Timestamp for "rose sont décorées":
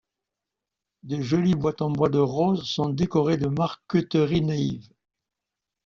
2.17-3.37